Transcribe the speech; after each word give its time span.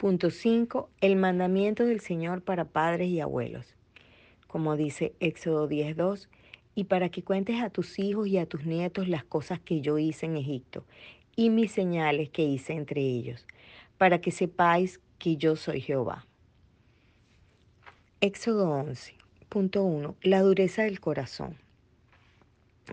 Punto 0.00 0.30
5. 0.30 0.88
El 1.02 1.16
mandamiento 1.16 1.84
del 1.84 2.00
Señor 2.00 2.40
para 2.40 2.64
padres 2.64 3.08
y 3.08 3.20
abuelos. 3.20 3.76
Como 4.46 4.74
dice 4.74 5.12
Éxodo 5.20 5.68
10.2, 5.68 6.26
y 6.74 6.84
para 6.84 7.10
que 7.10 7.22
cuentes 7.22 7.60
a 7.60 7.68
tus 7.68 7.98
hijos 7.98 8.26
y 8.26 8.38
a 8.38 8.46
tus 8.46 8.64
nietos 8.64 9.08
las 9.08 9.24
cosas 9.24 9.60
que 9.60 9.82
yo 9.82 9.98
hice 9.98 10.24
en 10.24 10.38
Egipto 10.38 10.86
y 11.36 11.50
mis 11.50 11.72
señales 11.72 12.30
que 12.30 12.42
hice 12.42 12.72
entre 12.72 13.02
ellos, 13.02 13.46
para 13.98 14.22
que 14.22 14.30
sepáis 14.30 15.02
que 15.18 15.36
yo 15.36 15.54
soy 15.54 15.82
Jehová. 15.82 16.26
Éxodo 18.22 18.70
11. 18.70 19.14
Punto 19.50 19.84
1. 19.84 20.16
La 20.22 20.40
dureza 20.40 20.84
del 20.84 20.98
corazón. 21.00 21.58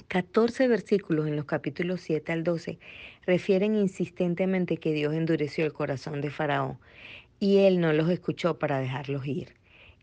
14 0.07 0.67
versículos 0.67 1.27
en 1.27 1.35
los 1.35 1.45
capítulos 1.45 2.01
7 2.01 2.31
al 2.31 2.43
12 2.43 2.79
refieren 3.25 3.75
insistentemente 3.75 4.77
que 4.77 4.93
Dios 4.93 5.13
endureció 5.13 5.65
el 5.65 5.73
corazón 5.73 6.21
de 6.21 6.29
Faraón 6.29 6.77
y 7.39 7.59
él 7.59 7.79
no 7.79 7.93
los 7.93 8.09
escuchó 8.09 8.57
para 8.57 8.79
dejarlos 8.79 9.25
ir. 9.25 9.55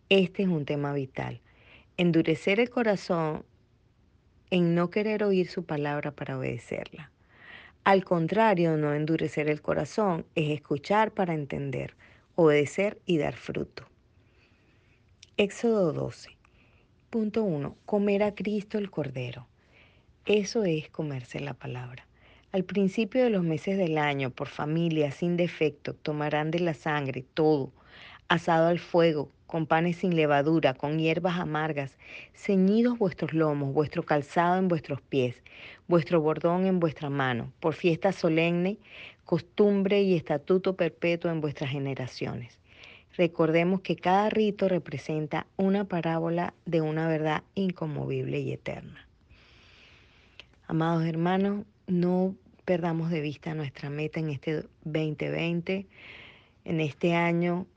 Este 0.09 0.43
es 0.43 0.49
un 0.49 0.65
tema 0.65 0.93
vital. 0.93 1.41
Endurecer 1.97 2.61
el 2.61 2.71
corazón 2.71 3.45
en 4.51 4.75
no 4.75 4.91
querer 4.91 5.25
oír 5.25 5.49
su 5.49 5.65
palabra 5.65 6.11
para 6.13 6.39
obedecerla. 6.39 7.11
Al 7.85 8.05
contrario, 8.05 8.77
no 8.77 8.95
endurecer 8.95 9.49
el 9.49 9.61
corazón 9.61 10.25
es 10.35 10.51
escuchar 10.51 11.13
para 11.13 11.35
entender, 11.35 11.95
obedecer 12.35 12.99
y 13.05 13.19
dar 13.19 13.35
fruto. 13.35 13.85
Éxodo 15.37 15.93
12. 15.93 16.31
Punto 17.11 17.45
1. 17.45 17.77
Comer 17.85 18.23
a 18.23 18.35
Cristo 18.35 18.79
el 18.79 18.91
Cordero. 18.91 19.49
Eso 20.27 20.65
es 20.65 20.89
comerse 20.89 21.39
la 21.39 21.53
palabra. 21.53 22.07
Al 22.51 22.65
principio 22.65 23.23
de 23.23 23.29
los 23.29 23.43
meses 23.43 23.77
del 23.77 23.99
año, 23.99 24.31
por 24.31 24.49
familia, 24.49 25.11
sin 25.11 25.37
defecto, 25.37 25.93
tomarán 25.93 26.51
de 26.51 26.61
la 26.61 26.73
sangre 26.73 27.27
todo, 27.35 27.73
asado 28.29 28.69
al 28.69 28.79
fuego, 28.79 29.31
con 29.47 29.67
panes 29.67 29.97
sin 29.97 30.17
levadura, 30.17 30.73
con 30.73 30.99
hierbas 30.99 31.39
amargas, 31.39 31.99
ceñidos 32.33 32.97
vuestros 32.97 33.35
lomos, 33.35 33.75
vuestro 33.75 34.03
calzado 34.03 34.57
en 34.57 34.69
vuestros 34.69 35.03
pies, 35.03 35.43
vuestro 35.89 36.23
bordón 36.23 36.65
en 36.65 36.81
vuestra 36.81 37.11
mano, 37.11 37.53
por 37.61 37.75
fiesta 37.75 38.11
solemne, 38.11 38.79
costumbre 39.27 40.01
y 40.01 40.15
estatuto 40.15 40.75
perpetuo 40.75 41.31
en 41.31 41.43
vuestras 41.43 41.69
generaciones. 41.69 42.59
Recordemos 43.15 43.83
que 43.83 43.97
cada 43.97 44.31
rito 44.31 44.71
representa 44.71 45.47
una 45.59 45.85
parábola 45.85 46.55
de 46.65 46.81
una 46.81 47.09
verdad 47.09 47.43
inconmovible 47.55 48.41
y 48.41 48.53
eterna. 48.53 49.07
Amados 50.75 51.05
hermanos, 51.05 51.65
no 51.87 52.35
perdamos 52.65 53.09
de 53.09 53.21
vista 53.21 53.55
nuestra 53.55 53.91
meta 53.91 54.19
en 54.19 54.29
este 54.29 54.65
2020. 54.83 55.87
En 56.65 56.81
este 56.81 57.15
año 57.15 57.69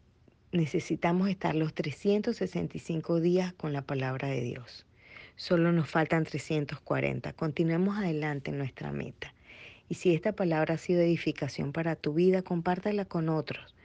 necesitamos 0.52 1.30
estar 1.30 1.54
los 1.54 1.76
365 1.76 3.20
días 3.20 3.54
con 3.54 3.72
la 3.72 3.84
palabra 3.84 4.30
de 4.30 4.42
Dios. 4.42 4.88
Solo 5.36 5.72
nos 5.72 5.88
faltan 5.88 6.24
340. 6.24 7.34
Continuemos 7.34 8.00
adelante 8.00 8.50
en 8.50 8.58
nuestra 8.58 8.92
meta. 8.92 9.32
Y 9.90 9.94
si 9.94 10.16
esta 10.16 10.32
palabra 10.32 10.74
ha 10.74 10.80
sido 10.80 11.02
edificación 11.02 11.74
para 11.74 11.96
tu 11.96 12.16
vida, 12.16 12.42
compártela 12.42 13.06
con 13.06 13.30
otros 13.30 13.76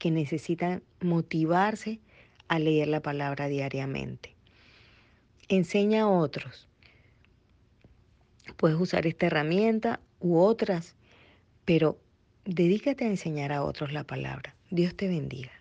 que 0.00 0.10
necesitan 0.10 0.82
motivarse 1.00 2.00
a 2.48 2.58
leer 2.58 2.88
la 2.88 3.00
palabra 3.00 3.46
diariamente. 3.46 4.34
Enseña 5.48 6.02
a 6.02 6.08
otros 6.08 6.66
Puedes 8.56 8.78
usar 8.78 9.06
esta 9.06 9.26
herramienta 9.26 10.00
u 10.20 10.38
otras, 10.38 10.94
pero 11.64 11.98
dedícate 12.44 13.04
a 13.04 13.08
enseñar 13.08 13.52
a 13.52 13.62
otros 13.62 13.92
la 13.92 14.04
palabra. 14.04 14.54
Dios 14.70 14.96
te 14.96 15.08
bendiga. 15.08 15.52